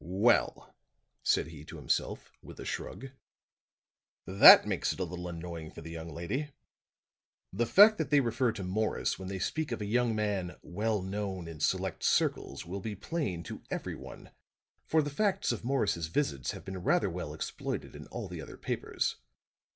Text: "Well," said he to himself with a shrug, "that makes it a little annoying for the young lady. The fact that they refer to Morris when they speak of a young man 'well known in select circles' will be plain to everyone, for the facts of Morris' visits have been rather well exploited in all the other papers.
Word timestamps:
"Well," 0.03 0.75
said 1.21 1.49
he 1.49 1.63
to 1.65 1.77
himself 1.77 2.31
with 2.41 2.59
a 2.59 2.65
shrug, 2.65 3.09
"that 4.25 4.65
makes 4.65 4.91
it 4.91 4.99
a 4.99 5.03
little 5.03 5.27
annoying 5.27 5.69
for 5.69 5.81
the 5.81 5.91
young 5.91 6.09
lady. 6.09 6.49
The 7.53 7.67
fact 7.67 7.99
that 7.99 8.09
they 8.09 8.19
refer 8.19 8.51
to 8.53 8.63
Morris 8.63 9.19
when 9.19 9.27
they 9.27 9.37
speak 9.37 9.71
of 9.71 9.79
a 9.79 9.85
young 9.85 10.15
man 10.15 10.55
'well 10.63 11.03
known 11.03 11.47
in 11.47 11.59
select 11.59 12.01
circles' 12.01 12.65
will 12.65 12.79
be 12.81 12.95
plain 12.95 13.43
to 13.43 13.61
everyone, 13.69 14.31
for 14.87 15.03
the 15.03 15.11
facts 15.11 15.51
of 15.51 15.63
Morris' 15.63 16.07
visits 16.07 16.49
have 16.49 16.65
been 16.65 16.79
rather 16.79 17.07
well 17.07 17.31
exploited 17.31 17.95
in 17.95 18.07
all 18.07 18.27
the 18.27 18.41
other 18.41 18.57
papers. 18.57 19.17